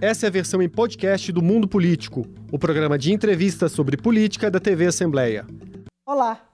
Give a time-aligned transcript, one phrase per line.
[0.00, 4.50] Essa é a versão em podcast do Mundo Político, o programa de entrevistas sobre política
[4.50, 5.46] da TV Assembleia.
[6.04, 6.46] Olá.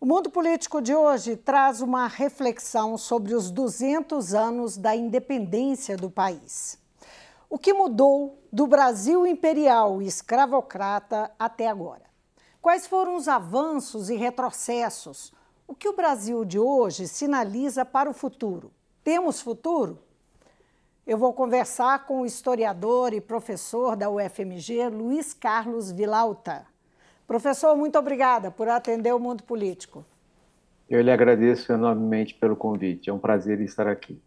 [0.00, 6.08] O Mundo Político de hoje traz uma reflexão sobre os 200 anos da independência do
[6.08, 6.78] país.
[7.50, 12.04] O que mudou do Brasil imperial e escravocrata até agora?
[12.62, 15.32] Quais foram os avanços e retrocessos?
[15.66, 18.70] O que o Brasil de hoje sinaliza para o futuro?
[19.02, 20.05] Temos futuro?
[21.06, 26.66] Eu vou conversar com o historiador e professor da UFMG, Luiz Carlos Vilauta.
[27.28, 30.04] Professor, muito obrigada por atender o mundo político.
[30.90, 33.08] Eu lhe agradeço enormemente pelo convite.
[33.08, 34.20] É um prazer estar aqui.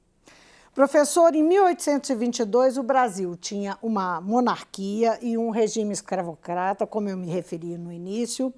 [0.74, 7.28] Professor, em 1822 o Brasil tinha uma monarquia e um regime escravocrata, como eu me
[7.28, 8.54] referi no início,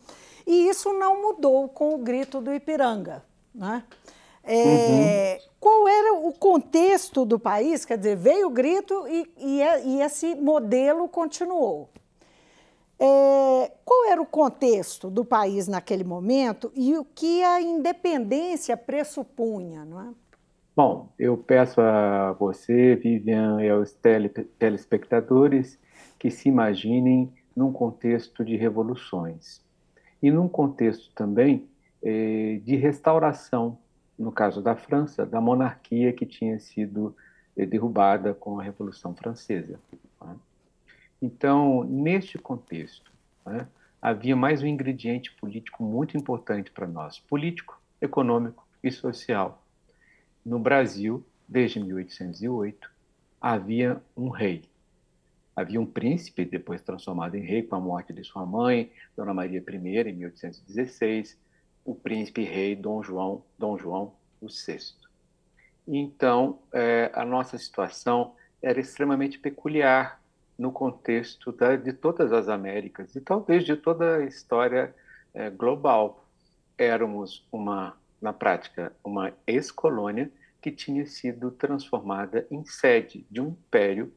[0.46, 3.24] e isso não mudou com o grito do Ipiranga.
[3.54, 3.84] Né?
[4.44, 5.51] É, uhum.
[5.62, 7.86] Qual era o contexto do país?
[7.86, 11.88] Quer dizer, veio o grito e, e, é, e esse modelo continuou.
[12.99, 19.85] É, qual era o contexto do país naquele momento e o que a independência pressupunha?
[19.85, 20.10] Não é?
[20.76, 25.78] Bom, eu peço a você, Vivian, e aos tele, telespectadores
[26.18, 29.62] que se imaginem num contexto de revoluções
[30.24, 31.68] e num contexto também
[32.02, 33.78] eh, de restauração
[34.22, 37.16] no caso da França, da monarquia que tinha sido
[37.58, 39.80] eh, derrubada com a Revolução Francesa.
[40.22, 40.36] Né?
[41.20, 43.12] Então, neste contexto,
[43.46, 43.68] né,
[44.00, 49.63] havia mais um ingrediente político muito importante para nós: político, econômico e social.
[50.46, 52.91] No Brasil, desde 1808,
[53.40, 54.63] havia um rei.
[55.56, 59.63] Havia um príncipe, depois transformado em rei com a morte de sua mãe, Dona Maria
[59.68, 61.38] I, em 1816
[61.84, 64.96] o príncipe rei Dom João, Dom João VI.
[65.88, 70.22] Então, é, a nossa situação era extremamente peculiar
[70.57, 74.94] no contexto da, de todas as Américas e talvez de toda a história
[75.34, 76.23] é, global.
[76.78, 84.13] Éramos uma, na prática, uma ex-colônia que tinha sido transformada em sede de um império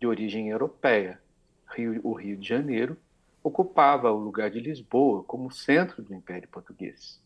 [0.00, 1.20] de origem europeia.
[1.68, 2.96] Rio, o Rio de Janeiro
[3.42, 7.20] ocupava o lugar de Lisboa como centro do Império Português.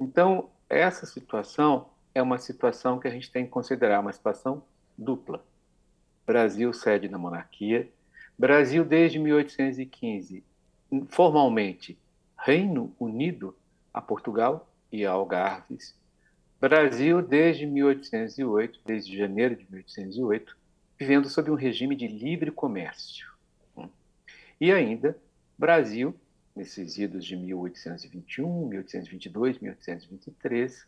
[0.00, 4.62] Então, essa situação é uma situação que a gente tem que considerar uma situação
[4.96, 5.44] dupla.
[6.24, 7.90] Brasil sede da monarquia,
[8.38, 10.44] Brasil desde 1815
[11.08, 11.98] formalmente
[12.38, 13.56] Reino Unido
[13.92, 15.98] a Portugal e a Algarves,
[16.60, 20.56] Brasil desde 1808, desde janeiro de 1808,
[20.98, 23.26] vivendo sob um regime de livre comércio.
[24.60, 25.16] E ainda
[25.58, 26.14] Brasil,
[26.54, 30.86] nesses idos de 1821, 1822, 1823,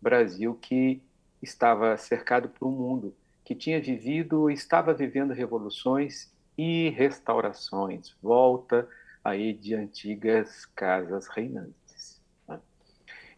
[0.00, 1.02] Brasil que
[1.42, 3.14] estava cercado por um mundo
[3.44, 8.88] que tinha vivido, estava vivendo revoluções e restaurações, volta
[9.24, 12.20] aí de antigas casas reinantes.
[12.46, 12.60] Né?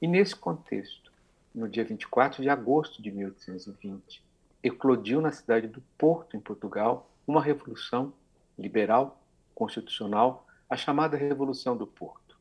[0.03, 1.10] E nesse contexto,
[1.54, 4.22] no dia 24 de agosto de 1820,
[4.62, 8.12] eclodiu na cidade do Porto, em Portugal, uma revolução
[8.59, 9.22] liberal,
[9.54, 12.38] constitucional, a chamada Revolução do Porto.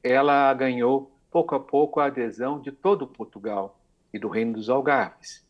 [0.00, 3.80] Ela ganhou, pouco a pouco, a adesão de todo Portugal
[4.14, 5.44] e do Reino dos Algarves.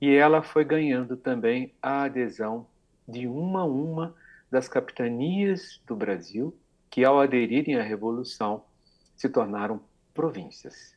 [0.00, 2.66] E ela foi ganhando também a adesão
[3.06, 4.16] de uma a uma
[4.50, 6.56] das capitanias do Brasil,
[6.90, 8.64] que, ao aderirem à Revolução,
[9.16, 9.80] se tornaram
[10.12, 10.96] províncias.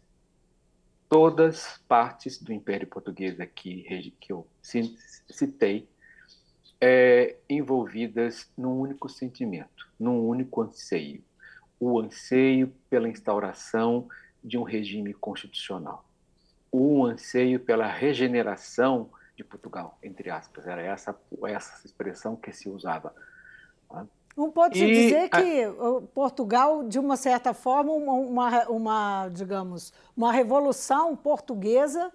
[1.08, 4.48] Todas partes do Império Português aqui que eu
[5.30, 5.88] citei
[6.82, 11.24] é, envolvidas num único sentimento, num único anseio,
[11.80, 14.08] o anseio pela instauração
[14.44, 16.04] de um regime constitucional,
[16.72, 21.16] o anseio pela regeneração de Portugal, entre aspas, era essa
[21.46, 23.14] essa expressão que se usava.
[23.88, 24.08] Tá?
[24.36, 25.66] Não pode-se dizer que
[26.14, 32.12] Portugal, de uma certa forma, uma, uma, digamos, uma revolução portuguesa,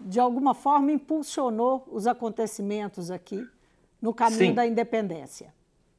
[0.00, 3.48] de alguma forma impulsionou os acontecimentos aqui
[4.00, 4.54] no caminho Sim.
[4.54, 5.52] da independência.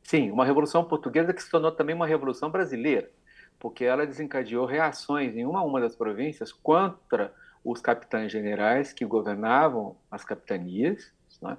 [0.04, 3.10] Sim, uma revolução portuguesa que se tornou também uma revolução brasileira,
[3.60, 7.34] porque ela desencadeou reações em uma uma das províncias contra
[7.64, 11.12] os capitães generais que governavam as capitanias,
[11.42, 11.58] né,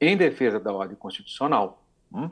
[0.00, 1.82] em defesa da ordem constitucional.
[2.12, 2.30] Hum?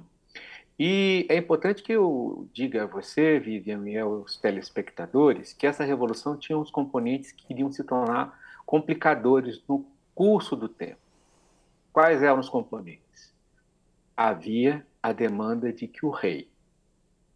[0.78, 6.36] E é importante que eu diga a você, Vivian, e aos telespectadores, que essa revolução
[6.36, 10.98] tinha uns componentes que iriam se tornar complicadores no curso do tempo.
[11.92, 13.11] Quais eram os componentes?
[14.16, 16.50] Havia a demanda de que o rei,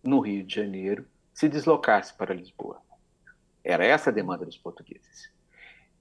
[0.03, 2.81] no Rio de Janeiro, se deslocasse para Lisboa.
[3.65, 5.31] Era essa a demanda dos portugueses.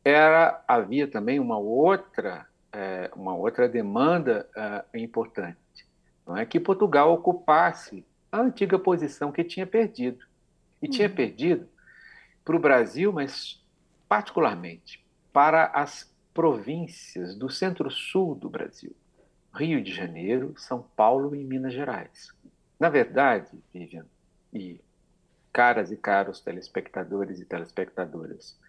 [0.03, 5.57] Era, havia também uma outra é, uma outra demanda é, importante,
[6.27, 10.25] não é que Portugal ocupasse a antiga posição que tinha perdido.
[10.81, 11.15] E tinha uhum.
[11.15, 11.69] perdido
[12.43, 13.63] para o Brasil, mas
[14.09, 18.93] particularmente para as províncias do centro-sul do Brasil,
[19.55, 22.33] Rio de Janeiro, São Paulo e Minas Gerais.
[22.77, 24.05] Na verdade, Vivian
[24.53, 24.81] e
[25.53, 28.59] caras e caros telespectadores e telespectadoras,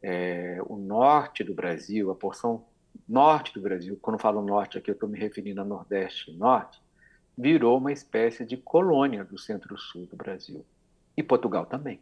[0.00, 2.64] é, o norte do Brasil, a porção
[3.08, 6.80] norte do Brasil, quando falo norte aqui eu estou me referindo a nordeste e norte,
[7.36, 10.64] virou uma espécie de colônia do centro-sul do Brasil.
[11.16, 12.00] E Portugal também.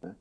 [0.00, 0.16] Né?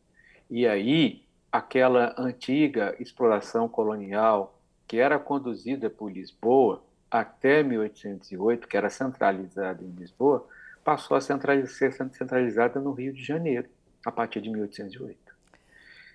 [0.49, 8.89] E aí, aquela antiga exploração colonial que era conduzida por Lisboa até 1808, que era
[8.89, 10.47] centralizada em Lisboa,
[10.83, 13.67] passou a ser centralizada no Rio de Janeiro,
[14.05, 15.19] a partir de 1808.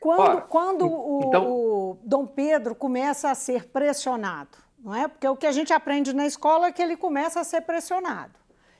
[0.00, 5.06] Quando, Ora, quando o, então, o Dom Pedro começa a ser pressionado, não é?
[5.06, 8.34] Porque o que a gente aprende na escola é que ele começa a ser pressionado.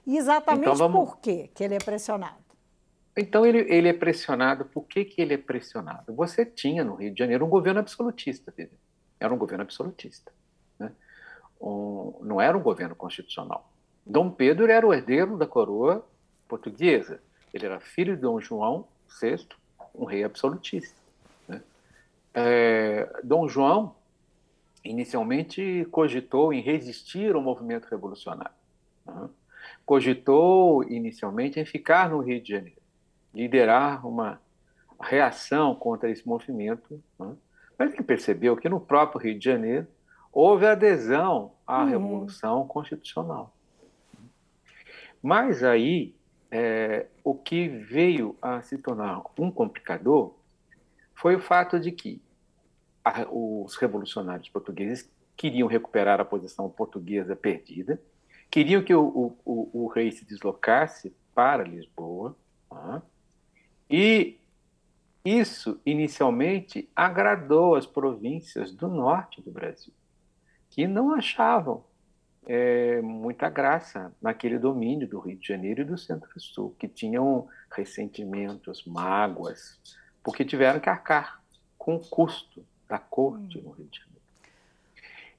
[0.07, 1.11] E exatamente então vamos...
[1.11, 2.47] por quê que ele é pressionado?
[3.17, 4.67] Então ele, ele é pressionado.
[4.67, 6.15] Por que, que ele é pressionado?
[6.15, 8.53] Você tinha no Rio de Janeiro um governo absolutista,
[9.19, 10.33] era um governo absolutista.
[11.61, 13.71] Um, não era um governo constitucional.
[14.05, 16.07] Dom Pedro era o herdeiro da coroa
[16.47, 17.21] portuguesa.
[17.53, 18.87] Ele era filho de Dom João
[19.21, 19.47] VI,
[19.95, 20.97] um rei absolutista.
[21.49, 21.63] Né?
[22.35, 23.95] É, Dom João
[24.85, 28.55] inicialmente cogitou em resistir ao movimento revolucionário.
[29.05, 29.29] Né?
[29.85, 32.87] Cogitou inicialmente em ficar no Rio de Janeiro
[33.37, 34.41] liderar uma
[34.99, 37.03] reação contra esse movimento.
[37.19, 37.37] Né?
[37.79, 39.87] Mas ele percebeu que no próprio Rio de Janeiro
[40.39, 41.89] houve adesão à uhum.
[41.89, 43.57] Revolução Constitucional.
[45.23, 46.15] Mas aí,
[46.51, 50.35] é, o que veio a se tornar um complicador
[51.15, 52.21] foi o fato de que
[53.03, 57.99] a, os revolucionários portugueses queriam recuperar a posição portuguesa perdida,
[58.51, 62.37] queriam que o, o, o rei se deslocasse para Lisboa,
[62.69, 63.03] tá?
[63.89, 64.39] E
[65.25, 69.95] isso, inicialmente, agradou as províncias do norte do Brasil,
[70.77, 71.83] que não achavam
[72.47, 78.85] é, muita graça naquele domínio do Rio de Janeiro e do Centro-Sul, que tinham ressentimentos,
[78.85, 79.81] mágoas,
[80.23, 81.41] porque tiveram que arcar
[81.79, 84.17] com o custo da corte no Rio de Janeiro.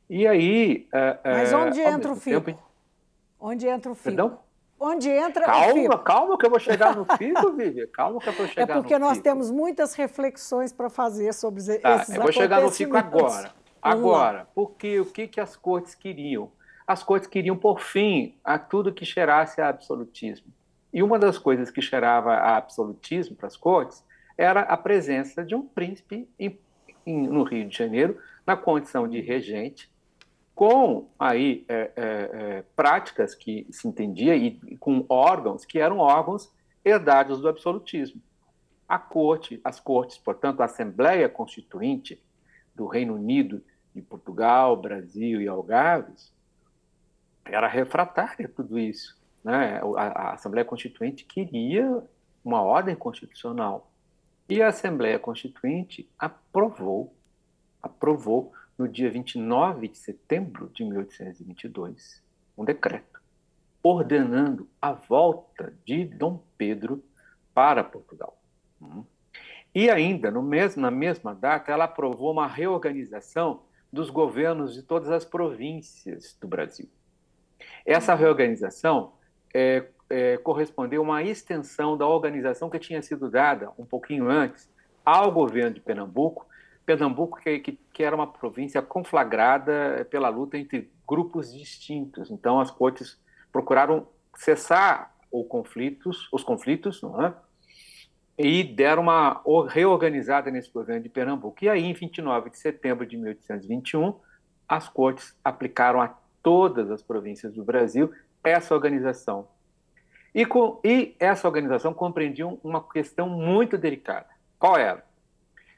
[0.09, 0.87] E aí.
[0.91, 2.41] É, é, Mas onde entra o fico?
[2.41, 2.63] Tempo...
[3.39, 4.09] Onde entra o fico?
[4.09, 4.39] Perdão?
[4.79, 5.99] Onde entra calma, o fico.
[5.99, 7.85] Calma, que eu vou chegar no fico, Vivi.
[7.87, 8.79] Calma que eu vou é chegar no fico.
[8.79, 12.71] É porque nós temos muitas reflexões para fazer sobre tá, esses Eu vou chegar no
[12.71, 13.51] fico agora.
[13.81, 16.51] Agora, porque o que, que as cortes queriam?
[16.85, 20.47] As cortes queriam por fim a tudo que cheirasse a absolutismo.
[20.93, 24.03] E uma das coisas que cheirava a absolutismo para as cortes
[24.37, 26.57] era a presença de um príncipe em,
[27.05, 29.91] em, no Rio de Janeiro, na condição de regente,
[30.55, 36.51] com aí é, é, é, práticas que se entendia e com órgãos que eram órgãos
[36.83, 38.21] herdados do absolutismo.
[38.87, 42.23] A corte, as cortes, portanto, a Assembleia Constituinte
[42.77, 43.63] do Reino Unido,
[43.93, 46.31] de Portugal, Brasil e Algarves,
[47.43, 49.19] era refratária tudo isso.
[49.43, 49.81] Né?
[49.97, 52.03] A, a Assembleia Constituinte queria
[52.45, 53.91] uma ordem constitucional
[54.47, 57.13] e a Assembleia Constituinte aprovou,
[57.81, 62.23] aprovou no dia 29 de setembro de 1822,
[62.55, 63.19] um decreto
[63.81, 67.03] ordenando a volta de Dom Pedro
[67.53, 68.37] para Portugal.
[69.77, 73.61] E ainda, no mesmo, na mesma data, ela aprovou uma reorganização
[73.93, 76.89] dos governos de todas as províncias do Brasil.
[77.85, 79.13] Essa reorganização
[79.53, 84.67] é, é, correspondeu a uma extensão da organização que tinha sido dada um pouquinho antes
[85.05, 86.47] ao governo de Pernambuco
[86.83, 92.31] Pernambuco, que, que, que, era uma província conflagrada pela luta entre grupos distintos.
[92.31, 95.15] Então, as cortes procuraram cessar
[95.47, 97.31] conflitos, os conflitos, não é?
[98.37, 101.63] E deram uma reorganizada nesse governo de Pernambuco.
[101.63, 104.13] E aí, em 29 de setembro de 1821,
[104.67, 108.11] as cortes aplicaram a todas as províncias do Brasil
[108.43, 109.47] essa organização.
[110.33, 114.27] E, com, e essa organização compreendia uma questão muito delicada.
[114.59, 115.07] Qual era?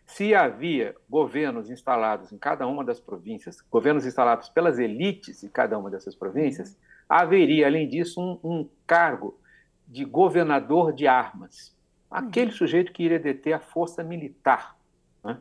[0.09, 5.77] se havia governos instalados em cada uma das províncias, governos instalados pelas elites em cada
[5.77, 6.75] uma dessas províncias,
[7.07, 9.39] haveria, além disso, um, um cargo
[9.87, 11.75] de governador de armas,
[12.09, 14.75] aquele sujeito que iria deter a força militar.
[15.23, 15.37] Né?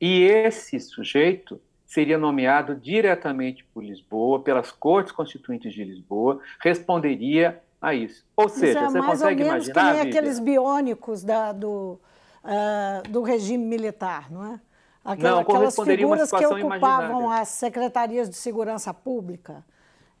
[0.00, 7.94] E esse sujeito seria nomeado diretamente por Lisboa, pelas cortes constituintes de Lisboa, responderia a
[7.94, 8.24] isso.
[8.36, 9.74] Ou seja, isso é você consegue imaginar.
[9.74, 12.00] Que nem aqueles biônicos da, do,
[12.44, 14.60] uh, do regime militar, não é?
[15.04, 19.64] Aquela, não, aquelas figuras que ocupavam as secretarias de segurança pública.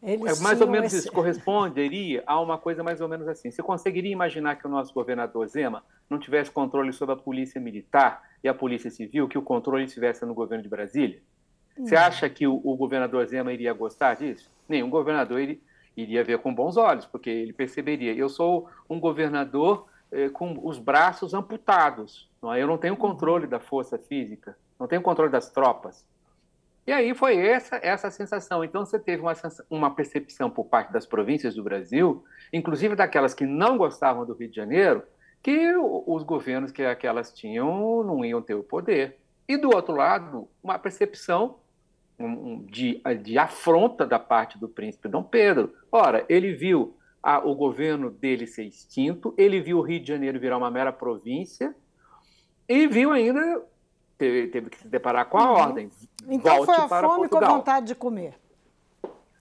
[0.02, 1.06] Eles é, mais ou menos esse...
[1.06, 3.50] isso corresponderia a uma coisa mais ou menos assim.
[3.50, 8.22] Você conseguiria imaginar que o nosso governador Zema não tivesse controle sobre a polícia militar
[8.42, 11.22] e a polícia civil, que o controle estivesse no governo de Brasília?
[11.78, 14.50] Você acha que o, o, governador Zema iria gostar disso?
[14.68, 15.62] Nenhum governador ele,
[15.96, 20.78] iria ver com bons olhos, porque ele perceberia: eu sou um governador eh, com os
[20.78, 22.62] braços amputados, não é?
[22.62, 26.06] eu não tenho controle da força física, não tenho controle das tropas.
[26.86, 28.64] E aí foi essa essa sensação.
[28.64, 29.32] Então você teve uma,
[29.70, 34.48] uma percepção por parte das províncias do Brasil, inclusive daquelas que não gostavam do Rio
[34.48, 35.02] de Janeiro,
[35.42, 39.18] que os governos que aquelas tinham não iam ter o poder.
[39.48, 41.58] E do outro lado, uma percepção
[42.66, 45.74] de, de afronta da parte do príncipe Dom Pedro.
[45.90, 50.38] Ora, ele viu a, o governo dele ser extinto, ele viu o Rio de Janeiro
[50.38, 51.74] virar uma mera província
[52.68, 53.62] e viu ainda
[54.18, 55.58] teve, teve que se deparar com a uhum.
[55.58, 55.90] ordem.
[56.28, 57.40] Então Volte foi a para fome Portugal.
[57.40, 58.34] com a vontade de comer.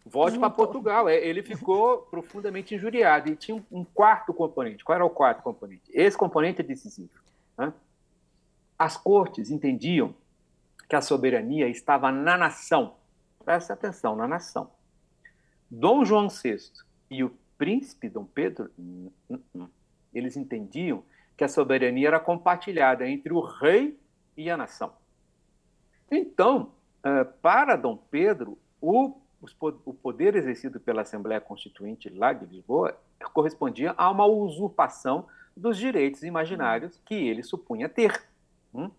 [0.05, 1.07] Volte para Portugal.
[1.07, 3.29] É, ele ficou profundamente injuriado.
[3.29, 4.83] E tinha um quarto componente.
[4.83, 5.83] Qual era o quarto componente?
[5.91, 7.11] Esse componente é decisivo.
[7.57, 7.73] Né?
[8.77, 10.13] As cortes entendiam
[10.89, 12.95] que a soberania estava na nação.
[13.45, 14.69] Preste atenção, na nação.
[15.69, 16.57] Dom João VI
[17.09, 18.69] e o príncipe Dom Pedro,
[20.13, 21.03] eles entendiam
[21.37, 23.97] que a soberania era compartilhada entre o rei
[24.35, 24.93] e a nação.
[26.09, 26.71] Então,
[27.03, 29.15] eh, para Dom Pedro, o,
[30.01, 32.97] poder exercido pela Assembleia Constituinte lá de Lisboa
[33.33, 38.23] correspondia a uma usurpação dos direitos imaginários que ele supunha ter.
[38.73, 38.89] Hum?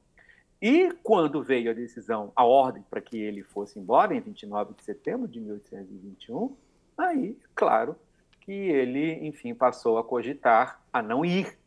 [0.60, 4.84] E quando veio a decisão, a ordem para que ele fosse embora, em 29 de
[4.84, 6.56] setembro de 1821,
[6.96, 7.96] aí, claro,
[8.40, 11.58] que ele, enfim, passou a cogitar a não ir.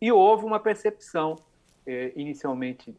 [0.00, 1.36] E houve uma percepção,
[1.86, 2.94] eh, inicialmente,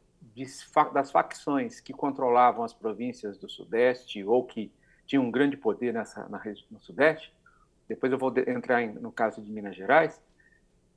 [0.94, 4.72] das facções que controlavam as províncias do Sudeste ou que
[5.06, 7.34] tinham um grande poder nessa, na, no Sudeste,
[7.88, 10.22] depois eu vou entrar em, no caso de Minas Gerais,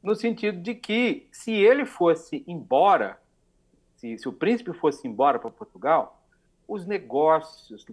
[0.02, 3.19] no sentido de que, se ele fosse embora
[3.97, 6.23] se, se o príncipe fosse embora para Portugal,
[6.69, 7.87] os negócios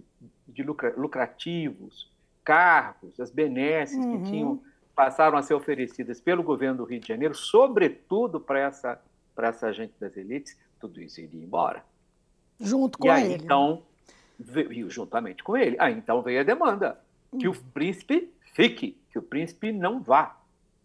[0.46, 2.10] de lucra, lucrativos,
[2.44, 4.22] cargos, as benesses uhum.
[4.22, 4.62] que tinham
[4.94, 9.00] passaram a ser oferecidas pelo governo do Rio de Janeiro, sobretudo para essa
[9.34, 11.84] para essa gente das elites, tudo isso iria embora.
[12.60, 13.44] Junto com e aí, ele.
[13.44, 13.82] Então,
[14.38, 15.76] veio, juntamente com ele.
[15.78, 17.00] Aí então veio a demanda
[17.38, 20.38] que o príncipe fique, que o príncipe não vá.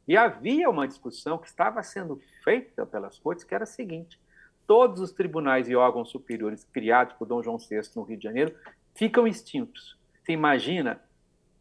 [0.08, 4.20] E havia uma discussão que estava sendo feita pelas cortes que era a seguinte:
[4.66, 8.56] todos os tribunais e órgãos superiores criados por Dom João VI no Rio de Janeiro
[8.96, 9.98] ficam extintos.
[10.24, 11.00] Você imagina,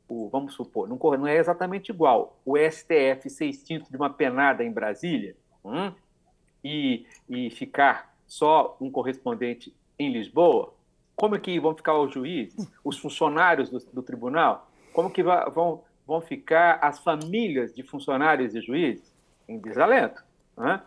[0.08, 4.64] o, vamos supor, não, não, é exatamente igual o STF ser extinto de uma penada
[4.64, 5.92] em Brasília hum,
[6.62, 10.74] e, e ficar só um correspondente em Lisboa?
[11.16, 14.70] Como é que vão ficar os juízes, os funcionários do, do tribunal?
[14.92, 19.12] Como que vão, vão ficar as famílias de funcionários e juízes?
[19.48, 20.22] Em desalento.
[20.56, 20.82] Né?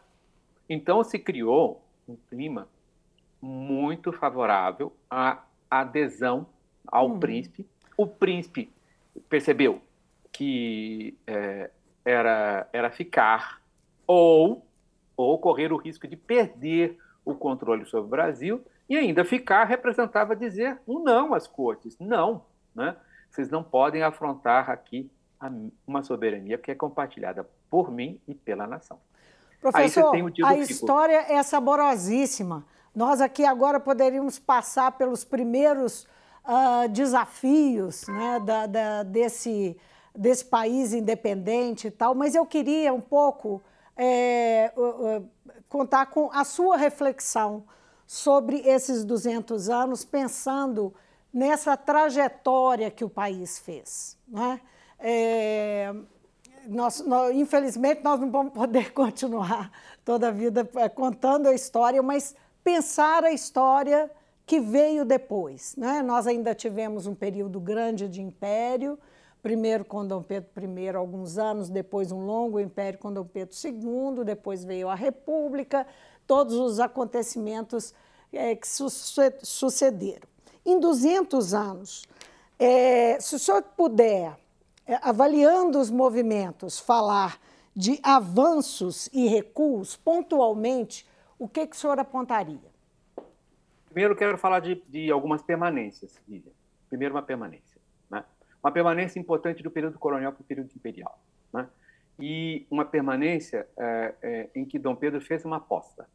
[0.70, 2.68] Então se criou um clima
[3.42, 6.46] muito favorável à adesão
[6.88, 7.20] ao uhum.
[7.20, 7.68] príncipe.
[7.98, 8.72] O príncipe
[9.28, 9.82] percebeu
[10.32, 11.70] que é,
[12.06, 13.62] era, era ficar
[14.06, 14.66] ou,
[15.22, 20.36] ou correr o risco de perder o controle sobre o Brasil e ainda ficar representava
[20.36, 21.98] dizer um não às cortes.
[22.00, 22.44] Não,
[22.75, 22.96] né?
[23.30, 25.10] vocês não podem afrontar aqui
[25.88, 29.00] uma soberania que é compartilhada por mim e pela nação.
[29.60, 30.13] Professor,
[30.44, 32.66] a história é saborosíssima.
[32.94, 36.08] Nós aqui agora poderíamos passar pelos primeiros
[36.44, 39.78] uh, desafios né, da, da, desse,
[40.16, 43.62] desse país independente e tal, mas eu queria um pouco
[44.03, 44.74] é,
[45.70, 47.63] contar com a sua reflexão
[48.08, 50.91] sobre esses 200 anos, pensando
[51.31, 54.17] nessa trajetória que o país fez.
[54.27, 54.60] Né?
[54.98, 55.93] É,
[56.67, 59.72] nós, nós, infelizmente, nós não vamos poder continuar
[60.03, 64.10] toda a vida eh, contando a história, mas pensar a história
[64.48, 65.75] que veio depois.
[65.77, 66.01] Né?
[66.01, 68.98] Nós ainda tivemos um período grande de império,
[69.41, 74.24] primeiro com Dom Pedro I, alguns anos, depois um longo império com Dom Pedro II,
[74.24, 75.86] depois veio a República,
[76.27, 77.93] todos os acontecimentos
[78.31, 80.29] é, que sucederam.
[80.65, 82.03] Em 200 anos,
[82.60, 84.38] é, se o senhor puder
[84.86, 87.39] é, avaliando os movimentos, falar
[87.75, 91.07] de avanços e recuos, pontualmente,
[91.39, 92.71] o que, que o senhor apontaria?
[93.86, 96.51] Primeiro, quero falar de, de algumas permanências, Lívia.
[96.88, 97.71] Primeiro, uma permanência.
[98.62, 98.68] Né?
[98.68, 101.20] Uma permanência importante do período colonial para o período imperial.
[101.53, 101.68] Né?
[102.20, 106.08] E uma permanência é, é, em que Dom Pedro fez uma aposta.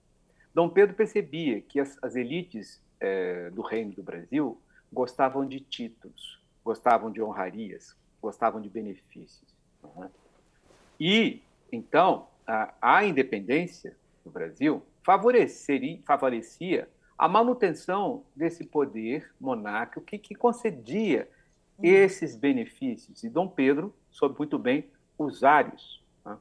[0.55, 4.61] Dom Pedro percebia que as, as elites é, do reino do Brasil
[4.93, 9.55] gostavam de títulos, gostavam de honrarias, gostavam de benefícios.
[10.03, 10.09] É?
[10.99, 16.89] E, então, a, a independência do Brasil favorecia, favorecia
[17.19, 21.29] a manutenção desse poder monárquico que, que concedia.
[21.83, 23.23] Esses benefícios.
[23.23, 26.03] E Dom Pedro soube muito bem usar-os.
[26.25, 26.37] Né?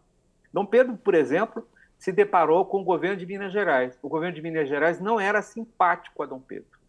[0.53, 3.97] Dom Pedro, por exemplo, se deparou com o governo de Minas Gerais.
[4.01, 6.79] O governo de Minas Gerais não era simpático a Dom Pedro,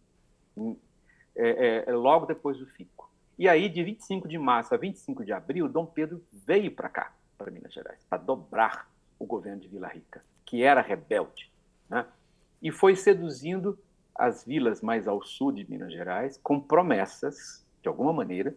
[1.35, 3.09] é, é, é logo depois do fico.
[3.37, 7.13] E aí, de 25 de março a 25 de abril, Dom Pedro veio para cá,
[7.37, 8.89] para Minas Gerais, para dobrar
[9.19, 11.51] o governo de Vila Rica, que era rebelde.
[11.87, 12.05] Né?
[12.61, 13.77] E foi seduzindo
[14.15, 18.53] as vilas mais ao sul de Minas Gerais com promessas, de alguma maneira,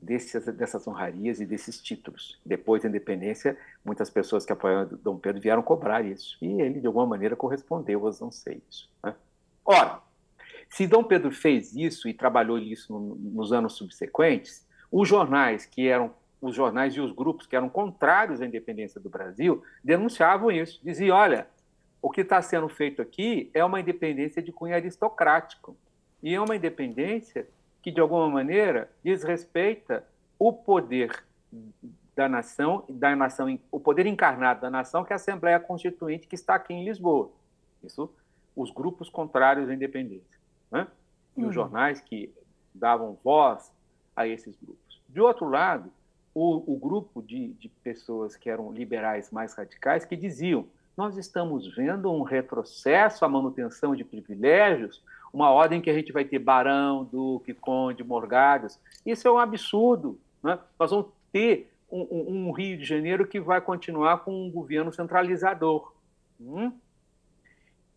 [0.00, 2.38] desses, dessas honrarias e desses títulos.
[2.44, 6.86] Depois da independência, muitas pessoas que apoiaram Dom Pedro vieram cobrar isso, e ele, de
[6.86, 8.90] alguma maneira, correspondeu aos anseios.
[9.04, 9.14] Né?
[9.64, 10.00] Ora,
[10.68, 15.86] se Dom Pedro fez isso e trabalhou isso no, nos anos subsequentes, os jornais que
[15.86, 20.78] eram os jornais e os grupos que eram contrários à independência do Brasil denunciavam isso,
[20.84, 21.48] diziam, olha,
[22.02, 25.74] o que está sendo feito aqui é uma independência de cunho aristocrático
[26.22, 27.48] e é uma independência
[27.86, 30.04] que, de alguma maneira, desrespeita
[30.36, 31.22] o poder
[32.16, 36.34] da nação, da nação, o poder encarnado da nação, que é a Assembleia Constituinte, que
[36.34, 37.30] está aqui em Lisboa.
[37.84, 38.12] Isso,
[38.56, 40.36] os grupos contrários à independência.
[40.68, 40.88] Né?
[41.36, 41.48] E uhum.
[41.48, 42.34] os jornais que
[42.74, 43.72] davam voz
[44.16, 45.00] a esses grupos.
[45.08, 45.88] De outro lado,
[46.34, 50.66] o, o grupo de, de pessoas que eram liberais mais radicais, que diziam
[50.96, 55.04] nós estamos vendo um retrocesso à manutenção de privilégios,
[55.36, 58.80] uma ordem que a gente vai ter barão, duque, conde, morgalhos.
[59.04, 60.18] Isso é um absurdo.
[60.42, 60.58] Né?
[60.80, 64.90] Nós vamos ter um, um, um, Rio de Janeiro que vai continuar com um governo
[64.90, 65.92] centralizador.
[66.40, 66.72] Hum?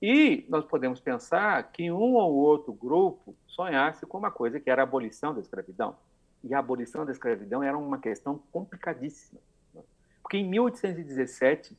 [0.02, 4.82] E nós podemos pensar que um ou outro grupo sonhasse com uma coisa que era
[4.82, 5.96] a abolição da escravidão.
[6.44, 9.40] E a abolição da escravidão era uma questão complicadíssima.
[9.74, 9.82] Né?
[10.22, 11.74] Porque em 1817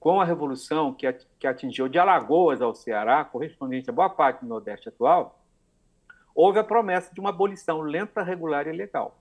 [0.00, 4.88] com a revolução que, atingiu de Alagoas ao Ceará, correspondente a boa parte do Nordeste
[4.88, 5.38] atual,
[6.34, 9.18] houve a promessa de uma abolição lenta, regular e legal.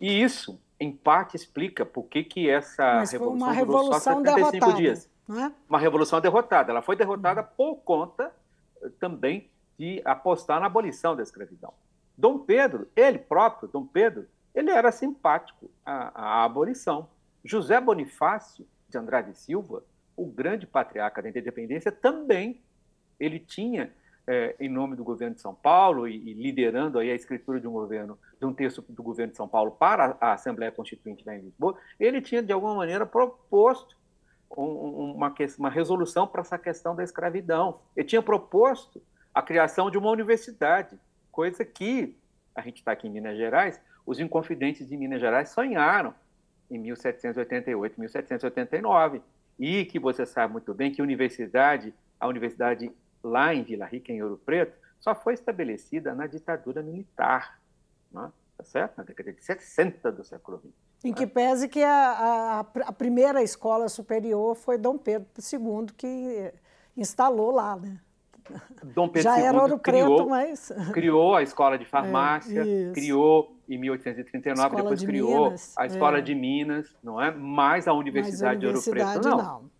[0.00, 4.20] E isso, em parte, explica por que, que essa Mas revolução, foi uma revolução só
[4.20, 5.10] 75 derrotada, dias.
[5.28, 5.52] É?
[5.68, 6.70] Uma revolução derrotada.
[6.70, 7.48] Ela foi derrotada uhum.
[7.56, 8.32] por conta
[8.80, 11.72] eh, também de apostar na abolição da escravidão.
[12.16, 17.08] Dom Pedro, ele próprio, Dom Pedro, ele era simpático à, à abolição.
[17.44, 19.82] José Bonifácio de Andrade Silva,
[20.16, 22.62] o grande patriarca da independência, também
[23.18, 23.92] ele tinha,
[24.26, 27.66] é, em nome do governo de São Paulo e, e, liderando aí a escritura de
[27.66, 31.34] um governo, de um texto do governo de São Paulo para a Assembleia Constituinte lá
[31.34, 33.96] em Lisboa, ele tinha de alguma maneira proposto
[34.56, 37.80] um, uma, uma resolução para essa questão da escravidão.
[37.96, 39.02] Ele tinha proposto
[39.34, 40.98] a criação de uma universidade,
[41.30, 42.16] coisa que
[42.54, 46.14] a gente está aqui em Minas Gerais, os inconfidentes de Minas Gerais sonharam
[46.70, 49.22] em 1788, 1789,
[49.58, 52.90] e que você sabe muito bem que a universidade, a universidade
[53.22, 57.60] lá em Vila Rica, em Ouro Preto, só foi estabelecida na ditadura militar,
[58.12, 58.30] né?
[58.56, 58.98] tá certo?
[58.98, 60.72] Na década de 60 do século XX.
[61.04, 66.52] Em que pese que a, a, a, primeira escola superior foi Dom Pedro II que
[66.96, 68.00] instalou lá, né?
[68.82, 70.72] Dom Pedro Já II era Ouro criou, Preto, mas...
[70.92, 75.86] criou a escola de farmácia, é, criou em 1839, escola depois de criou Minas, a
[75.86, 76.20] Escola é.
[76.20, 77.30] de Minas, não é?
[77.30, 79.76] Mas a Universidade, a universidade de Ouro Preto, não.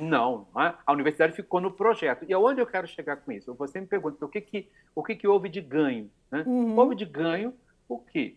[0.00, 0.74] Não, não é?
[0.84, 2.24] a universidade ficou no projeto.
[2.28, 3.54] E aonde eu quero chegar com isso?
[3.54, 6.10] Você me pergunta o que, que, o que, que houve de ganho?
[6.30, 6.42] Né?
[6.46, 6.76] Uhum.
[6.76, 7.54] Houve de ganho
[7.88, 8.36] o quê?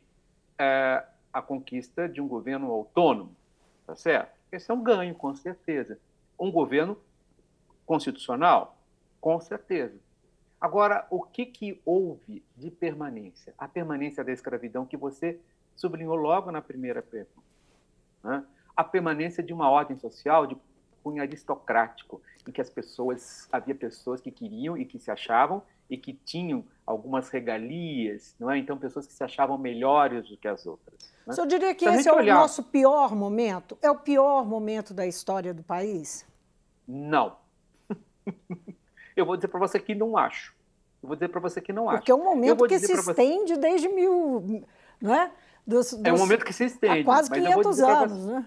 [0.57, 3.35] É, a conquista de um governo autônomo,
[3.85, 4.37] tá certo?
[4.51, 5.99] Esse é um ganho, com certeza.
[6.39, 6.97] Um governo
[7.85, 8.77] constitucional,
[9.19, 9.95] com certeza.
[10.59, 13.53] Agora, o que, que houve de permanência?
[13.57, 15.39] A permanência da escravidão que você
[15.75, 17.47] sublinhou logo na primeira pergunta.
[18.23, 18.43] Né?
[18.75, 20.57] A permanência de uma ordem social de
[21.03, 25.95] cunho aristocrático, em que as pessoas, havia pessoas que queriam e que se achavam e
[25.95, 28.57] que tinham algumas regalias, não é?
[28.57, 31.13] Então, pessoas que se achavam melhores do que as outras.
[31.25, 31.35] Né?
[31.37, 32.35] Eu diria que esse é o olhar...
[32.35, 33.77] nosso pior momento?
[33.81, 36.25] É o pior momento da história do país?
[36.87, 37.37] Não.
[39.17, 40.55] Eu vou dizer para você que não acho.
[41.01, 41.99] Eu vou dizer para você que não acho.
[41.99, 43.61] Porque é um momento que se estende você...
[43.61, 44.63] desde mil,
[45.01, 45.31] não é?
[45.65, 46.05] Dos, dos...
[46.05, 47.01] É um momento que se estende.
[47.01, 48.31] Há quase 500 anos, você...
[48.31, 48.45] né?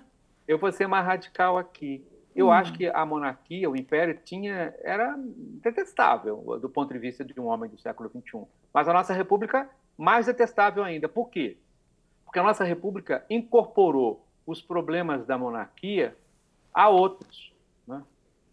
[0.49, 2.05] Eu vou ser mais radical aqui.
[2.35, 2.53] Eu hum.
[2.53, 7.47] acho que a monarquia, o império, tinha era detestável do ponto de vista de um
[7.47, 8.43] homem do século XXI.
[8.73, 11.09] Mas a nossa república, mais detestável ainda.
[11.09, 11.57] Por quê?
[12.25, 16.17] Porque a nossa república incorporou os problemas da monarquia
[16.73, 17.50] a outros.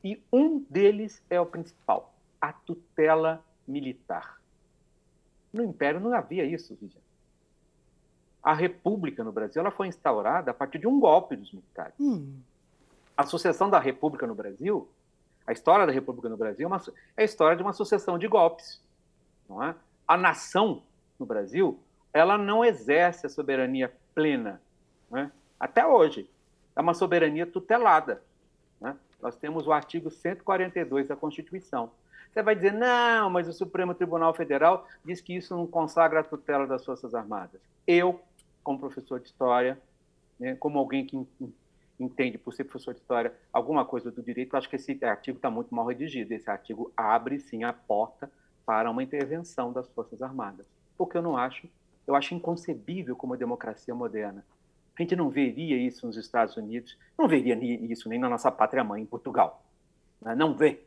[0.08, 4.40] E um deles é o principal, a tutela militar.
[5.52, 7.02] No Império não havia isso, Vivian.
[8.42, 11.94] A República no Brasil ela foi instaurada a partir de um golpe dos militares.
[12.00, 12.40] Hum.
[13.18, 14.88] A sucessão da República no Brasil,
[15.46, 16.82] a história da República no Brasil é, uma,
[17.18, 18.82] é a história de uma sucessão de golpes.
[19.50, 19.76] Não é?
[20.08, 20.84] A nação
[21.20, 21.78] no Brasil
[22.14, 24.62] ela não exerce a soberania plena.
[25.14, 25.30] É?
[25.60, 26.30] Até hoje.
[26.78, 28.24] É uma soberania tutelada.
[29.22, 31.92] Nós temos o artigo 142 da Constituição.
[32.32, 36.24] Você vai dizer, não, mas o Supremo Tribunal Federal diz que isso não consagra a
[36.24, 37.60] tutela das Forças Armadas.
[37.86, 38.22] Eu,
[38.64, 39.80] como professor de História,
[40.40, 41.28] né, como alguém que
[42.00, 45.50] entende, por ser professor de História, alguma coisa do direito, acho que esse artigo está
[45.50, 46.34] muito mal redigido.
[46.34, 48.32] Esse artigo abre, sim, a porta
[48.66, 50.66] para uma intervenção das Forças Armadas.
[50.96, 51.68] Porque eu não acho,
[52.06, 54.46] eu acho inconcebível como a democracia moderna
[54.98, 57.56] a gente não veria isso nos Estados Unidos, não veria
[57.86, 59.64] isso nem na nossa pátria mãe, em Portugal.
[60.20, 60.34] Né?
[60.34, 60.82] Não vê.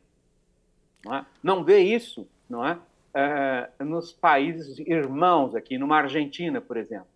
[1.04, 1.26] Não, é?
[1.42, 2.78] não vê isso não é?
[3.14, 3.84] é?
[3.84, 7.06] nos países irmãos aqui, numa Argentina, por exemplo.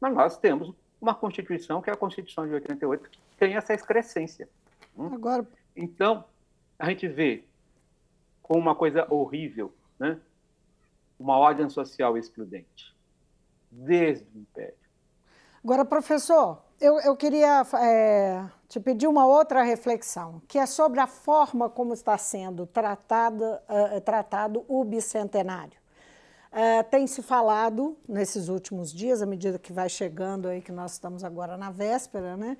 [0.00, 4.48] Mas nós temos uma Constituição, que é a Constituição de 88, que tem essa excrescência.
[4.98, 5.14] Hum?
[5.14, 5.46] Agora...
[5.76, 6.24] Então,
[6.76, 7.44] a gente vê
[8.42, 10.18] como uma coisa horrível, né?
[11.16, 12.92] uma ordem social excludente,
[13.70, 14.79] desde o Império.
[15.62, 21.06] Agora, professor, eu, eu queria é, te pedir uma outra reflexão, que é sobre a
[21.06, 25.78] forma como está sendo uh, tratado o bicentenário.
[26.50, 30.92] Uh, tem se falado nesses últimos dias, à medida que vai chegando aí, que nós
[30.92, 32.56] estamos agora na véspera, né?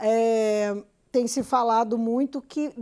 [0.00, 0.76] É,
[1.10, 2.72] tem se falado muito que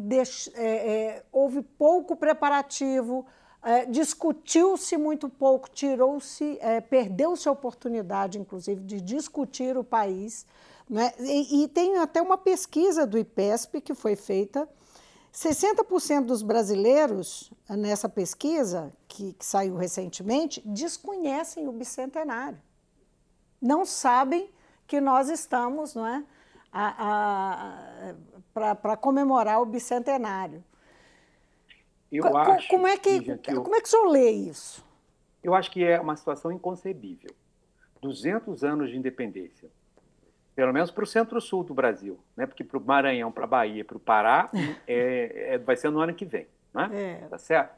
[0.55, 3.27] é, houve pouco preparativo,
[3.63, 10.45] é, discutiu-se muito pouco, tirou-se, é, perdeu-se a oportunidade, inclusive, de discutir o país.
[10.91, 11.13] Né?
[11.21, 14.69] E, e, tem até uma pesquisa do IPESP que foi feita.
[15.33, 22.61] 60% dos brasileiros, nessa pesquisa, que, que saiu recentemente, desconhecem o bicentenário.
[23.61, 24.51] Não sabem
[24.87, 26.23] que nós estamos não é,
[28.53, 30.63] para comemorar o bicentenário.
[32.13, 32.69] Eu Co acho.
[32.69, 34.85] Como é que, que eu, como é que o senhor lê isso?
[35.43, 37.31] Eu acho que é uma situação inconcebível.
[38.03, 39.71] 200 anos de independência,
[40.55, 42.47] pelo menos para o centro-sul do Brasil, né?
[42.47, 44.51] porque para o Maranhão, para a Bahia, para o Pará,
[44.87, 46.47] é, é, vai ser no ano que vem.
[46.75, 46.91] Né?
[46.93, 47.29] É.
[47.29, 47.75] Tá certo?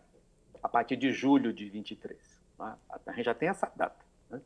[0.62, 2.18] A partir de julho de 23.
[2.59, 2.75] Né?
[3.07, 4.03] A gente já tem essa data.
[4.31, 4.40] Né?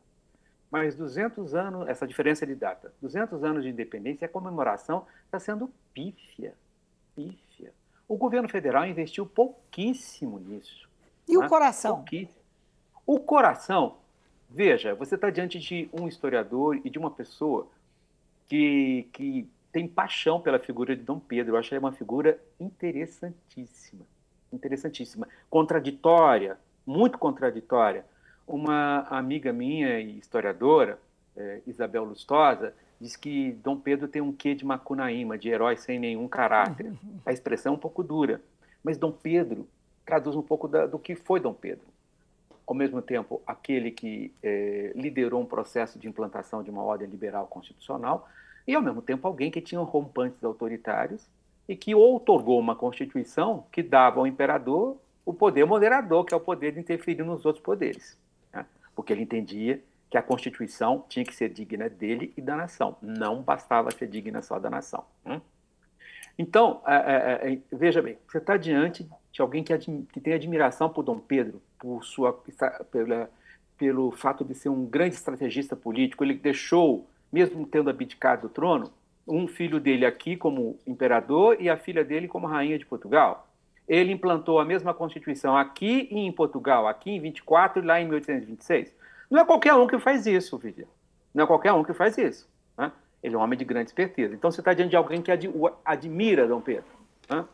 [0.69, 5.71] Mas 200 anos, essa diferença de data, 200 anos de independência, a comemoração está sendo
[5.93, 6.53] pífia.
[7.15, 7.48] Pífia
[8.09, 10.89] o governo federal investiu pouquíssimo nisso.
[11.27, 11.45] E né?
[11.45, 12.03] o coração?
[13.05, 13.97] O coração,
[14.49, 17.67] veja, você está diante de um historiador e de uma pessoa
[18.47, 21.53] que, que tem paixão pela figura de Dom Pedro.
[21.53, 24.05] Eu acho ele uma figura interessantíssima.
[24.51, 25.27] Interessantíssima.
[25.47, 28.03] Contraditória, muito contraditória.
[28.47, 30.99] Uma amiga minha e historiadora,
[31.37, 35.99] é, Isabel Lustosa, diz que Dom Pedro tem um quê de Macunaíma, de herói sem
[35.99, 36.87] nenhum caráter.
[36.87, 37.19] Uhum.
[37.25, 38.41] A expressão é um pouco dura,
[38.83, 39.67] mas Dom Pedro
[40.05, 41.85] traduz um pouco da, do que foi Dom Pedro.
[42.65, 47.47] Ao mesmo tempo, aquele que é, liderou um processo de implantação de uma ordem liberal
[47.47, 48.27] constitucional,
[48.67, 51.25] e ao mesmo tempo alguém que tinha rompantes autoritários
[51.67, 56.39] e que outorgou uma constituição que dava ao imperador o poder moderador, que é o
[56.39, 58.17] poder de interferir nos outros poderes.
[58.53, 58.65] Né?
[58.95, 62.97] Porque ele entendia que a Constituição tinha que ser digna dele e da nação.
[63.01, 65.05] Não bastava ser digna só da nação.
[65.25, 65.39] Hum?
[66.37, 70.89] Então, é, é, é, veja bem, você está diante de alguém que, que, tem admiração
[70.89, 72.33] por Dom Pedro, por sua,
[72.91, 73.29] pela,
[73.77, 76.23] pelo fato de ser um grande estrategista político.
[76.23, 78.91] Ele deixou, mesmo tendo abdicado do trono,
[79.27, 83.47] um filho dele aqui como imperador e a filha dele como rainha de Portugal.
[83.87, 88.05] Ele implantou a mesma Constituição aqui e em Portugal, aqui em 24 e lá em
[88.05, 88.95] 1826.
[89.29, 90.87] Não é qualquer um que faz isso, Vivian.
[91.33, 92.49] Não é qualquer um que faz isso.
[92.77, 92.91] Né?
[93.21, 94.33] Ele é um homem de grande esperteza.
[94.33, 95.49] Então você está diante de alguém que ad,
[95.85, 96.89] admira Dom Pedro.
[97.29, 97.45] Né?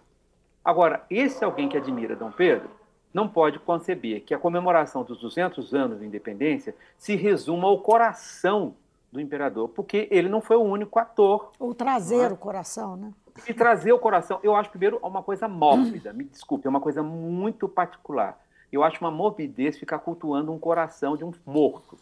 [0.63, 2.69] Agora, esse alguém que admira Dom Pedro
[3.13, 8.75] não pode conceber que a comemoração dos 200 anos de independência se resuma ao coração
[9.11, 11.51] do imperador, porque ele não foi o único ator.
[11.59, 12.33] Ou trazer é?
[12.33, 13.13] o coração, né?
[13.47, 17.03] E trazer o coração, eu acho primeiro uma coisa mórbida, me desculpe, é uma coisa
[17.03, 18.39] muito particular
[18.75, 21.97] eu acho uma morbidez ficar cultuando um coração de um morto.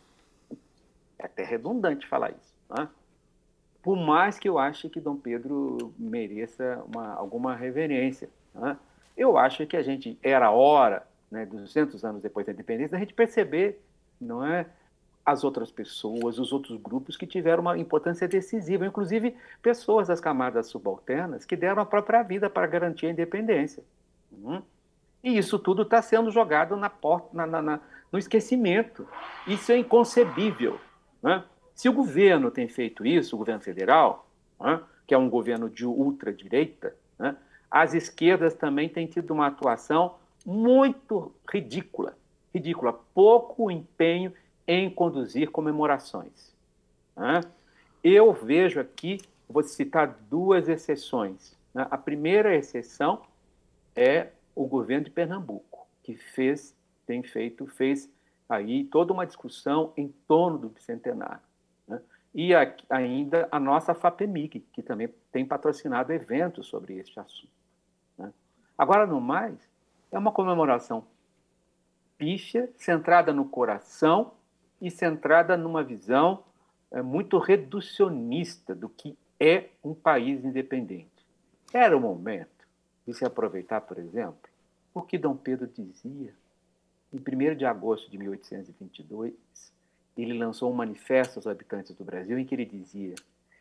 [1.19, 2.53] É até redundante falar isso.
[2.69, 2.87] Né?
[3.81, 8.29] Por mais que eu ache que Dom Pedro mereça uma, alguma reverência.
[8.53, 8.77] Né?
[9.15, 13.13] Eu acho que a gente era hora, né, 200 anos depois da independência, da gente
[13.13, 13.79] perceber
[14.19, 14.65] não é,
[15.25, 20.67] as outras pessoas, os outros grupos que tiveram uma importância decisiva, inclusive pessoas das camadas
[20.67, 23.83] subalternas que deram a própria vida para garantir a independência.
[24.31, 24.61] Uhum.
[25.23, 27.79] E isso tudo está sendo jogado na porta, na, na, na,
[28.11, 29.07] no esquecimento.
[29.47, 30.79] Isso é inconcebível.
[31.21, 31.43] Né?
[31.73, 34.27] Se o governo tem feito isso, o governo federal,
[34.59, 37.37] né, que é um governo de ultradireita, né,
[37.71, 42.15] as esquerdas também têm tido uma atuação muito ridícula.
[42.53, 42.93] Ridícula.
[43.13, 44.33] Pouco empenho
[44.67, 46.53] em conduzir comemorações.
[47.15, 47.41] Né?
[48.03, 51.57] Eu vejo aqui, vou citar duas exceções.
[51.73, 51.87] Né?
[51.89, 53.21] A primeira exceção
[53.95, 58.09] é o governo de Pernambuco, que fez, tem feito, fez
[58.47, 61.41] aí toda uma discussão em torno do bicentenário.
[61.87, 62.01] Né?
[62.33, 67.51] E a, ainda a nossa FAPEMIG, que também tem patrocinado eventos sobre este assunto.
[68.17, 68.31] Né?
[68.77, 69.57] Agora, no mais,
[70.11, 71.05] é uma comemoração
[72.17, 74.33] pífia, centrada no coração
[74.79, 76.43] e centrada numa visão
[76.91, 81.09] é, muito reducionista do que é um país independente.
[81.73, 82.52] Era o momento
[83.05, 84.49] de se aproveitar, por exemplo,
[84.93, 86.33] o que Dom Pedro dizia.
[87.11, 89.33] Em 1 de agosto de 1822,
[90.17, 93.15] ele lançou um manifesto aos habitantes do Brasil em que ele dizia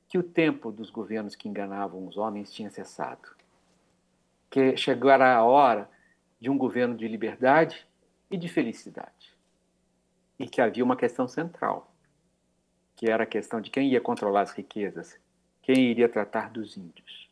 [0.09, 3.31] que o tempo dos governos que enganavam os homens tinha cessado,
[4.50, 5.88] que chegara a hora
[6.38, 7.87] de um governo de liberdade
[8.31, 9.35] e de felicidade,
[10.38, 11.90] e que havia uma questão central,
[12.94, 15.18] que era a questão de quem ia controlar as riquezas,
[15.62, 17.31] quem iria tratar dos índios.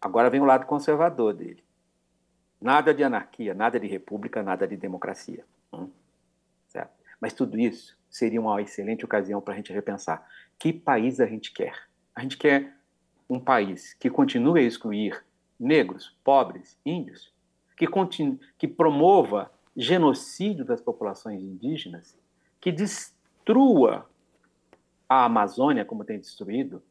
[0.00, 1.62] Agora vem o lado conservador dele.
[2.60, 5.44] Nada de anarquia, nada de república, nada de democracia.
[5.72, 5.90] Hum?
[6.68, 6.92] Certo?
[7.20, 10.26] Mas tudo isso seria uma excelente ocasião para a gente repensar
[10.58, 11.74] que país a gente quer.
[12.14, 12.74] A gente quer
[13.28, 15.24] um país que continue a excluir
[15.58, 17.32] negros, pobres, índios,
[17.76, 22.16] que, continue, que promova genocídio das populações indígenas,
[22.60, 24.08] que destrua
[25.08, 26.82] a Amazônia, como tem destruído,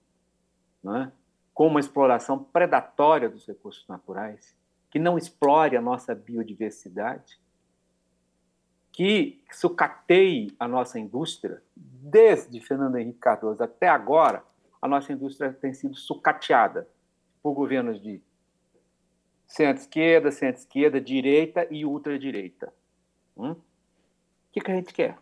[0.83, 1.11] né?
[1.57, 4.55] Com uma exploração predatória dos recursos naturais,
[4.91, 7.41] que não explore a nossa biodiversidade,
[8.91, 11.63] que sucateie a nossa indústria.
[11.75, 14.45] Desde Fernando Henrique Cardoso até agora,
[14.79, 16.87] a nossa indústria tem sido sucateada
[17.41, 18.21] por governos de
[19.47, 22.71] centro-esquerda, centro-esquerda, direita e ultradireita.
[23.35, 23.53] Hum?
[23.53, 23.57] O
[24.51, 25.17] que, que a gente quer?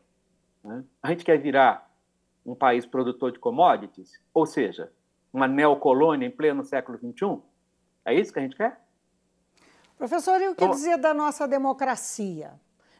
[1.02, 1.90] A gente quer virar
[2.46, 4.92] um país produtor de commodities, ou seja,
[5.36, 7.42] uma neocolônia em pleno século XXI?
[8.06, 8.80] É isso que a gente quer?
[9.98, 12.54] Professor, e o que Bom, dizer da nossa democracia?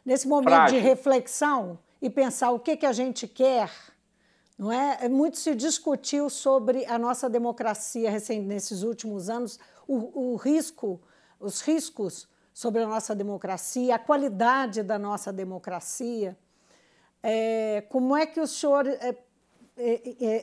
[0.04, 0.78] Nesse momento frágil.
[0.78, 3.70] de reflexão e pensar o que, que a gente quer,
[4.58, 4.98] não é?
[5.00, 8.10] é muito se discutiu sobre a nossa democracia
[8.42, 11.00] nesses últimos anos, o, o risco,
[11.40, 16.36] os riscos sobre a nossa democracia, a qualidade da nossa democracia.
[17.22, 19.16] É, como é que o senhor é,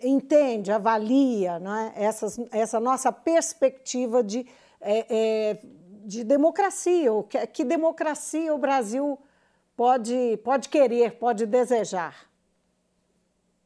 [0.04, 2.04] entende, avalia é?
[2.04, 4.46] Essas, essa nossa perspectiva de,
[4.80, 5.60] é, é,
[6.06, 9.18] de democracia, que, que democracia o Brasil
[9.76, 12.28] pode, pode querer, pode desejar?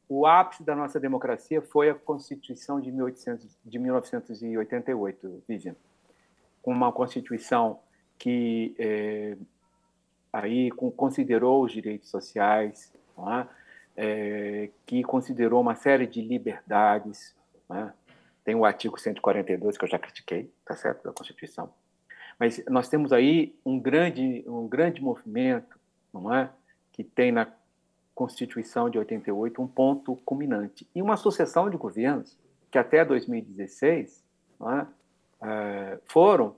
[0.10, 5.75] O ápice da nossa democracia foi a Constituição de, 1800, de 1988, Vivian.
[6.63, 7.80] Uma Constituição
[8.17, 9.38] que é,
[10.32, 13.47] aí considerou os direitos sociais, é?
[13.98, 17.36] É, que considerou uma série de liberdades.
[17.68, 17.92] Né?
[18.46, 21.74] Tem o artigo 142, que eu já critiquei, tá certo, da Constituição.
[22.40, 25.80] Mas nós temos aí um grande, um grande movimento,
[26.14, 26.52] não é?
[26.94, 27.52] que tem na
[28.14, 30.88] Constituição de 88 um ponto culminante.
[30.94, 32.38] E uma sucessão de governos
[32.72, 34.24] que até 2016
[34.62, 34.88] é?
[35.40, 36.56] É, foram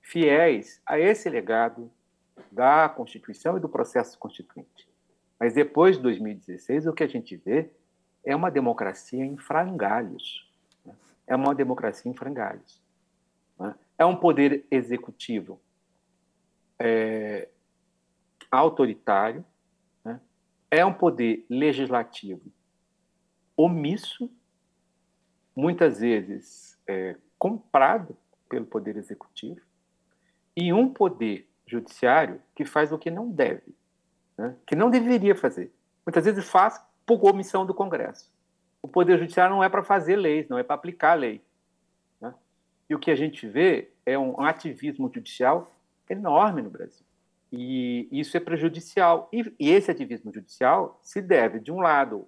[0.00, 1.90] fiéis a esse legado
[2.50, 4.88] da Constituição e do processo constituinte.
[5.42, 7.68] Mas depois de 2016, o que a gente vê
[8.24, 10.48] é uma democracia em frangalhos.
[10.86, 10.94] Né?
[11.26, 12.80] É uma democracia em frangalhos.
[13.58, 13.74] Né?
[13.98, 15.60] É um poder executivo
[16.78, 17.48] é,
[18.52, 19.44] autoritário,
[20.04, 20.20] né?
[20.70, 22.52] é um poder legislativo
[23.56, 24.30] omisso,
[25.56, 28.16] muitas vezes é, comprado
[28.48, 29.60] pelo poder executivo,
[30.56, 33.74] e um poder judiciário que faz o que não deve
[34.36, 35.72] né, que não deveria fazer.
[36.06, 38.30] Muitas vezes faz por omissão do Congresso.
[38.82, 41.40] O Poder Judiciário não é para fazer leis, não é para aplicar lei.
[42.20, 42.34] Né?
[42.88, 45.72] E o que a gente vê é um ativismo judicial
[46.08, 47.04] enorme no Brasil.
[47.52, 49.28] E isso é prejudicial.
[49.32, 52.26] E, e esse ativismo judicial se deve, de um lado,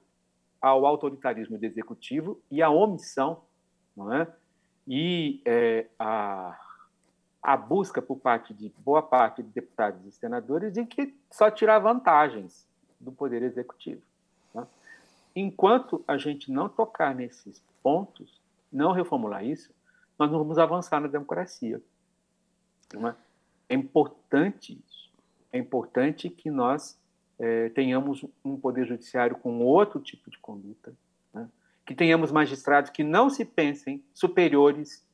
[0.61, 3.43] ao autoritarismo do executivo e à omissão,
[3.97, 4.27] não é?
[4.87, 6.59] E é, a,
[7.45, 11.79] a busca por parte de boa parte de deputados e senadores de que só tirar
[11.79, 12.67] vantagens
[12.99, 14.01] do poder executivo.
[14.55, 14.67] Né?
[15.37, 18.41] enquanto a gente não tocar nesses pontos,
[18.73, 19.75] não reformular isso,
[20.19, 21.83] nós não vamos avançar na democracia.
[22.95, 23.15] É?
[23.71, 25.11] é importante isso.
[25.53, 26.99] É importante que nós
[27.39, 30.95] é, tenhamos um poder judiciário com outro tipo de conduta,
[31.33, 31.49] né?
[31.85, 35.05] que tenhamos magistrados que não se pensem superiores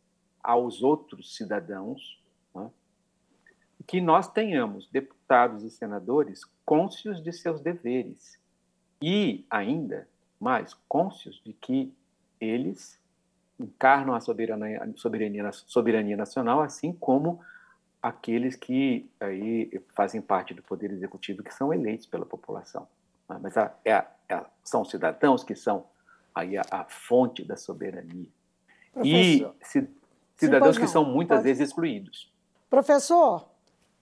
[0.43, 2.19] aos outros cidadãos,
[2.55, 2.71] né?
[3.87, 8.39] que nós tenhamos deputados e senadores cônscios de seus deveres
[9.03, 10.09] e ainda
[10.39, 11.93] mais cônscios de que
[12.41, 13.01] eles
[13.59, 17.41] encarnam a soberania, soberania, soberania nacional, assim como
[18.03, 22.89] aqueles que aí fazem parte do poder executivo que são eleitos pela população.
[23.29, 23.39] Né?
[23.43, 25.87] Mas a, é a, é são cidadãos que são
[26.35, 28.29] aí a, a fonte da soberania.
[28.93, 29.89] Professor, e
[30.37, 31.49] cidadãos que são muitas pode...
[31.49, 32.30] vezes excluídos.
[32.70, 33.46] Professor,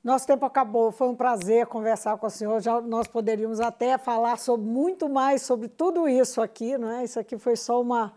[0.05, 0.93] nosso tempo acabou.
[0.93, 2.61] Foi um prazer conversar com o senhor.
[2.61, 7.03] Já nós poderíamos até falar sobre muito mais sobre tudo isso aqui, não é?
[7.03, 8.13] Isso aqui foi só uma,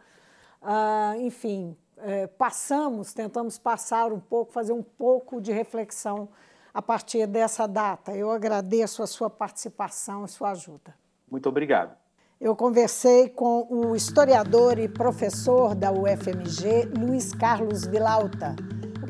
[0.62, 6.28] uh, enfim, é, passamos, tentamos passar um pouco, fazer um pouco de reflexão
[6.74, 8.12] a partir dessa data.
[8.14, 10.94] Eu agradeço a sua participação e sua ajuda.
[11.30, 11.96] Muito obrigado.
[12.40, 18.56] Eu conversei com o historiador e professor da UFMG, Luiz Carlos Vilauta.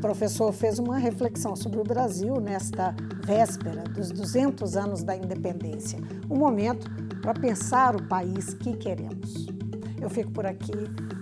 [0.02, 6.00] Professor fez uma reflexão sobre o Brasil nesta véspera dos 200 anos da independência.
[6.28, 6.90] Um momento
[7.22, 9.46] para pensar o país que queremos.
[10.02, 10.74] Eu fico por aqui.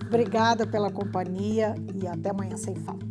[0.08, 3.06] Obrigada pela companhia e até amanhã sem falta.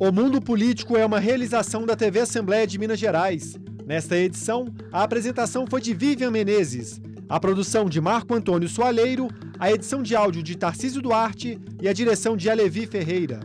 [0.00, 3.54] O Mundo Político é uma realização da TV Assembleia de Minas Gerais.
[3.86, 9.28] Nesta edição, a apresentação foi de Vivian Menezes, a produção de Marco Antônio Soaleiro,
[9.58, 13.40] a edição de áudio de Tarcísio Duarte e a direção de Alevi Ferreira.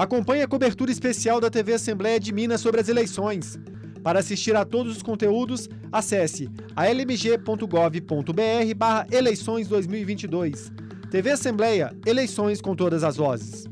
[0.00, 3.58] Acompanhe a cobertura especial da TV Assembleia de Minas sobre as eleições.
[4.02, 10.72] Para assistir a todos os conteúdos, acesse almg.gov.br barra eleições 2022.
[11.10, 13.68] TV Assembleia, eleições com todas as vozes.